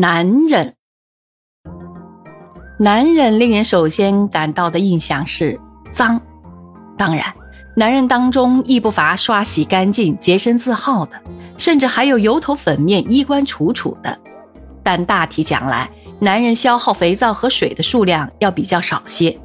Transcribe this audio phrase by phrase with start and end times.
[0.00, 0.74] 男人，
[2.78, 5.58] 男人令人首先感到的印象是
[5.90, 6.20] 脏。
[6.96, 7.34] 当然，
[7.74, 11.20] 男人当中亦不乏刷洗干净、洁身自好的，
[11.56, 14.16] 甚至还有油头粉面、衣冠楚楚的。
[14.84, 15.90] 但大体讲来，
[16.20, 19.36] 男人消耗肥皂和水的数量要比较少些。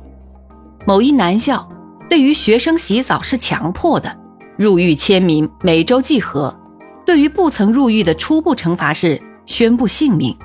[0.85, 1.67] 某一男校
[2.07, 4.15] 对于学生洗澡是强迫的，
[4.55, 6.55] 入狱签名，每周计核。
[7.07, 9.19] 对于不曾入狱的，初步惩罚是。
[9.45, 10.35] 宣布姓名，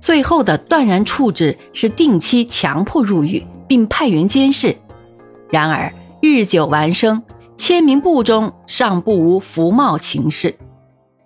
[0.00, 4.76] 最后的断然处置是定期强迫入狱，并派员监视。
[5.50, 7.22] 然而日久完生，
[7.56, 10.54] 签名簿中尚不无服贸情事。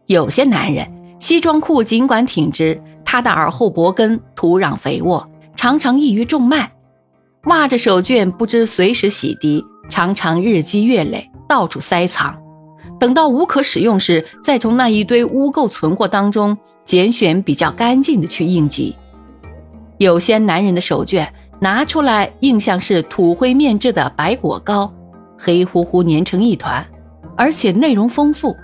[0.06, 0.86] 有些男人
[1.18, 6.70] 西装裤尽管挺直，他的耳后脖根土壤肥沃，常常易于中脉；
[7.44, 12.36] 袜着手绢不知随时洗涤，常常日积月累，到处塞藏。
[13.06, 18.96] 等到无可使用时，再从那一堆污垢存货当中拣选比较干净的去应急。
[19.98, 21.24] 有些男人的手绢
[21.60, 24.92] 拿出来，印象是土灰面制的白果糕，
[25.38, 26.84] 黑乎乎粘成一团，
[27.36, 28.56] 而且内容丰富。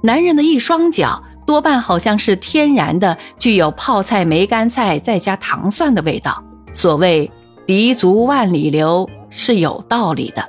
[0.00, 6.40] 男人的一双脚多半好像是天然的，具有泡菜、梅干菜再加糖蒜的味道。
[6.72, 7.28] 所谓
[7.66, 10.48] “鼻足万里流”是有道理的。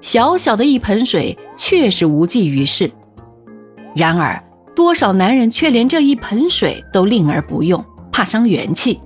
[0.00, 2.90] 小小的一盆水确实无济于事，
[3.94, 4.42] 然而
[4.74, 8.98] 多少男人却连这一盆水都吝而不用，怕伤元气。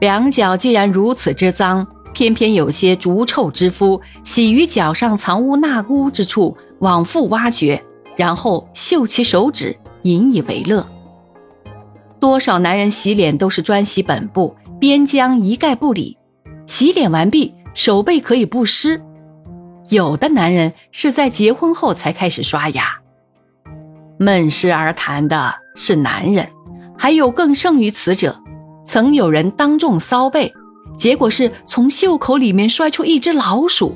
[0.00, 7.82] 两脚既然如此之脏，偏偏有些逐臭之夫喜于脚上藏污纳污之处，往复挖掘，
[8.16, 10.86] 然后嗅其手指，引以为乐。
[12.20, 16.18] 多少男人洗脸都是专洗本部，边疆一概不理，
[16.66, 19.00] 洗脸完毕，手背可以不湿。
[19.88, 22.98] 有的男人是在结婚后才开始刷牙，
[24.18, 26.46] 闷湿而谈的是男人，
[26.96, 28.38] 还有更胜于此者。
[28.84, 30.52] 曾有人当众骚背，
[30.96, 33.94] 结果是从袖口里面摔出一只老鼠。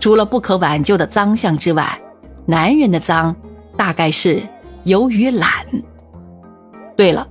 [0.00, 1.98] 除了不可挽救的脏相之外，
[2.46, 3.34] 男人的脏
[3.76, 4.42] 大概是
[4.84, 5.50] 由于懒。
[6.96, 7.26] 对了，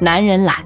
[0.00, 0.56] 男人懒，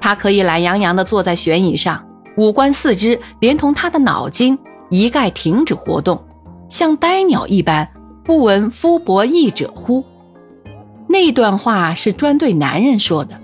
[0.00, 4.58] 他可以懒洋洋地坐在旋椅上，五官四肢连同他的脑筋。
[4.90, 6.22] 一概停止活动，
[6.68, 7.88] 像呆鸟一般，
[8.24, 10.04] 不闻夫伯意者乎？
[11.08, 13.34] 那段话是专对男人说的。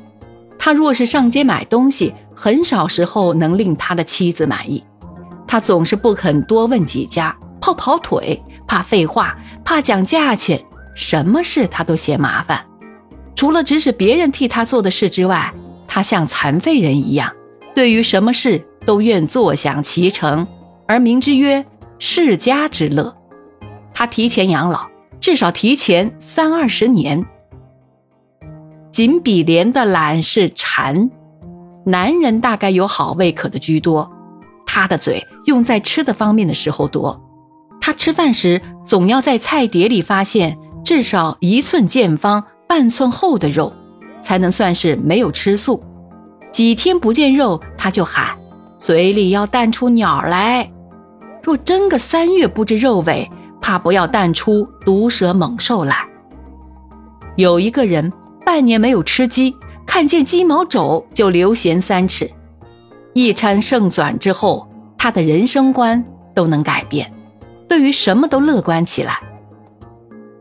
[0.58, 4.82] 他若是上街买东西，很少时候能令他的妻子满意。
[5.46, 12.64] 他总是不肯多问几家，怕跑腿，怕废话，怕讲价钱，什么事他都嫌麻烦。
[13.36, 15.52] 除了指使别人替他做的事之外，
[15.86, 17.30] 他像残废人一样，
[17.74, 20.46] 对于什么事都愿坐享其成。
[20.86, 21.64] 而名之曰
[21.98, 23.16] 世家之乐，
[23.94, 24.86] 他提前养老，
[25.20, 27.24] 至少提前三二十年。
[28.90, 31.10] 仅比莲的懒是馋，
[31.84, 34.10] 男人大概有好胃口的居多，
[34.66, 37.20] 他的嘴用在吃的方面的时候多，
[37.80, 43.72] 他吃饭时总要在菜碟里发现至少一寸见方、半寸厚的肉，
[44.22, 45.82] 才能算是没有吃素。
[46.52, 48.36] 几天不见肉，他就喊
[48.84, 50.70] 嘴里要淡出鸟来。
[51.42, 53.26] 若真个三月不知肉味，
[53.58, 56.06] 怕不要淡出毒蛇猛兽来。
[57.36, 58.12] 有一个人
[58.44, 59.56] 半年没有吃鸡，
[59.86, 62.30] 看见鸡毛肘就流涎三尺。
[63.14, 64.68] 一餐盛转之后，
[64.98, 67.10] 他的人生观都能改变，
[67.66, 69.18] 对于什么都乐观起来。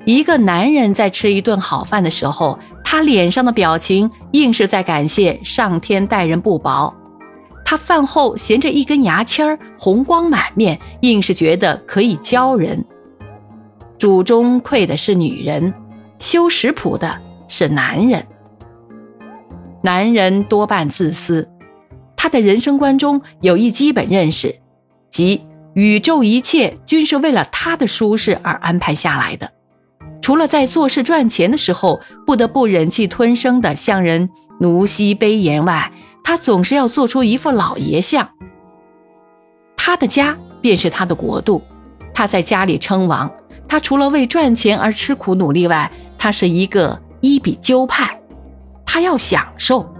[0.03, 6.93] 一个男人在吃一顿好饭的时候，他脸上的表情硬是在感谢上天待人不薄。
[7.73, 12.85] 他饭后衔着一根牙签儿，红光满面，硬是觉得可以教人。
[13.97, 15.73] 主中馈的是女人，
[16.19, 17.17] 修食谱的
[17.47, 18.23] 是男人。
[19.81, 21.49] 男人多半自私，
[22.15, 24.59] 他的人生观中有一基本认识，
[25.09, 25.41] 即
[25.73, 29.49] 宇宙一切均是为了他的舒适而安排下来的。
[30.21, 34.29] 除了在做事赚钱的时候不得不忍气吞声的向人
[34.59, 35.91] 奴膝卑言外，
[36.23, 38.29] 他总是要做出一副老爷相。
[39.75, 41.61] 他的家便是他的国度，
[42.13, 43.29] 他在家里称王。
[43.67, 48.19] 他除了为赚钱而吃苦努力外，他是一个一比鸠派。
[48.85, 49.91] 他要享受。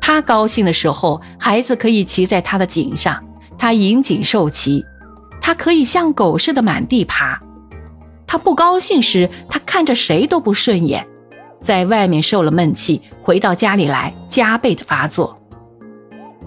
[0.00, 3.22] 他高兴的时候，孩子可以骑在他的颈上，
[3.56, 4.84] 他引颈受骑。
[5.40, 7.40] 他可以像狗似的满地爬。
[8.26, 11.06] 他不高兴时，他看着谁都不顺眼。
[11.64, 15.40] 在外面受了闷气，回到家里来加倍的发作。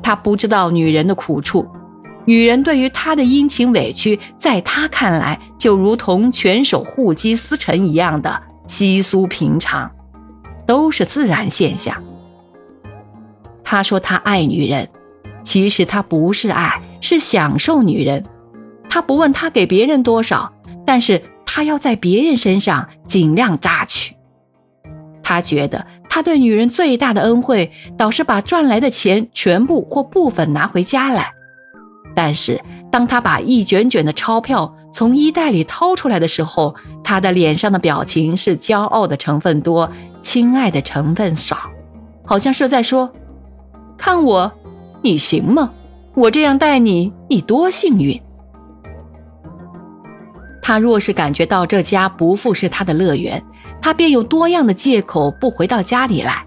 [0.04, 1.68] 他不知道女人的苦处，
[2.26, 9.90] 女人对于他的殷勤委屈，在他看来就如同拳手护肌撕尘一样的稀疏平常。
[10.68, 11.96] 都是自然现象。
[13.64, 14.88] 他说他爱女人，
[15.42, 18.24] 其实他不是爱，是享受女人。
[18.90, 20.54] 他不问他给别人多少，
[20.86, 23.97] 但是他要在别人身上尽量榨取。
[25.30, 31.34] 他觉得他对女人最大的恩惠，倒是把赚来的钱全部或部分拿回家来。
[32.16, 39.92] 但是当他把一卷卷的钞票从衣袋里掏出来的时候，他的脸上的表情是骄傲的成分多，
[40.22, 41.58] 亲爱的成分少，
[42.26, 43.12] 好像是在说
[44.00, 44.50] ：“看我，
[45.02, 45.74] 你行吗？
[46.14, 48.18] 我这样待你，你多幸运。”
[50.68, 53.42] 他若是感觉到这家不复是他的乐园，
[53.82, 56.46] 他便有多样的借口不回到家里来。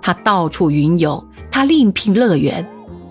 [0.00, 2.64] 他到处云游，他另辟乐园。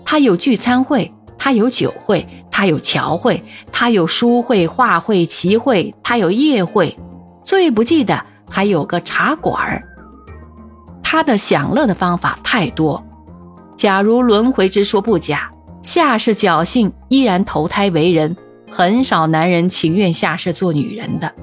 [0.04, 6.98] 他有聚餐会，他有酒会，他有桥会，他有书会、画会、棋会，他有夜会。
[7.44, 8.20] 最不济的
[8.50, 9.86] 还有个茶馆儿。
[11.00, 13.00] 他的享乐的方法太多。
[13.76, 15.48] 假如轮回之说不假，
[15.84, 18.36] 下世侥幸依然投胎为人。
[18.70, 21.34] 很少男人情愿下世做女人的，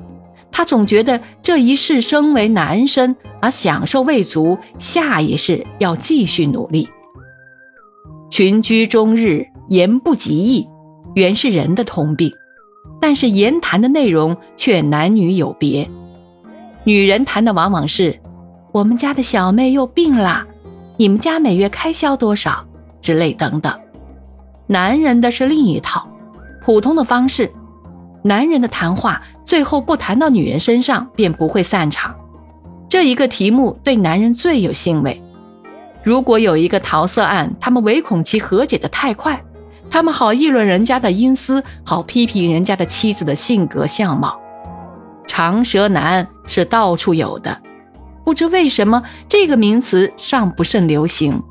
[0.51, 6.89] 他总觉得这一世生为男生而享受未足，下一世要继续努力。
[8.29, 10.67] 群居终日，言不及义，
[11.15, 12.31] 原是人的通病，
[12.99, 15.87] 但是言谈的内容却男女有别。
[16.83, 18.19] 女人谈的往往是
[18.71, 20.45] 我们家的小妹又病了，
[20.97, 22.65] 你们家每月开销多少
[23.01, 23.77] 之类等等，
[24.65, 26.07] 男人的是另一套。
[26.67, 27.49] 普通的方式，
[28.23, 32.13] 男人的谈话最后不谈到女人身上，便不会散场。
[32.89, 35.21] 这一个题目对男人最有兴味。
[36.03, 39.41] 如果有一个桃色案，他们唯恐其和解的太快，
[39.89, 44.37] 他们好议论人家的阴私，好批评人家的妻子的性格相貌。
[45.25, 47.61] 长舌男是到处有的，
[48.25, 51.41] 不知为什么这个名词尚不甚流行。